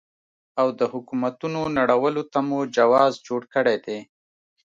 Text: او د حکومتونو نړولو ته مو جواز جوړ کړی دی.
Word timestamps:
او 0.61 0.67
د 0.79 0.81
حکومتونو 0.93 1.61
نړولو 1.77 2.23
ته 2.31 2.39
مو 2.47 2.59
جواز 2.77 3.13
جوړ 3.27 3.41
کړی 3.53 3.77
دی. 3.85 3.99